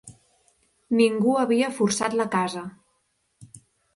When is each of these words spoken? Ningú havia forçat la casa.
Ningú 1.01 1.35
havia 1.41 1.69
forçat 1.77 2.17
la 2.21 2.27
casa. 2.39 2.63